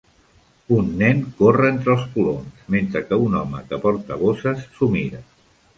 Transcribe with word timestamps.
Un 0.77 0.87
nen 1.01 1.21
corre 1.41 1.69
entre 1.73 1.93
els 1.97 2.07
coloms, 2.15 2.65
mentre 2.77 3.05
que 3.11 3.23
un 3.27 3.39
home 3.43 3.65
que 3.71 3.81
porta 3.87 4.23
bosses 4.27 4.67
s'ho 4.75 4.93
mira. 4.99 5.27